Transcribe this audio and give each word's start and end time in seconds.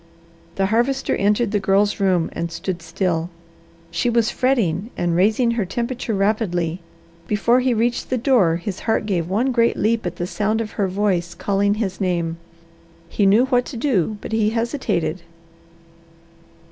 The 0.55 0.65
Harvester 0.65 1.15
entered 1.15 1.51
the 1.51 1.59
Girl's 1.59 1.99
room 1.99 2.31
and 2.33 2.51
stood 2.51 2.81
still. 2.81 3.29
She 3.91 4.09
was 4.09 4.31
fretting 4.31 4.89
and 4.97 5.15
raising 5.15 5.51
her 5.51 5.63
temperature 5.63 6.15
rapidly. 6.15 6.81
Before 7.27 7.59
he 7.59 7.75
reached 7.75 8.09
the 8.09 8.17
door 8.17 8.55
his 8.55 8.79
heart 8.89 9.05
gave 9.05 9.29
one 9.29 9.51
great 9.51 9.77
leap 9.77 10.03
at 10.07 10.15
the 10.15 10.25
sound 10.25 10.59
of 10.59 10.71
her 10.71 10.87
voice 10.87 11.35
calling 11.35 11.75
his 11.75 12.01
name. 12.01 12.37
He 13.09 13.27
knew 13.27 13.45
what 13.45 13.63
to 13.65 13.77
do, 13.77 14.17
but 14.21 14.31
he 14.31 14.49
hesitated. 14.49 15.21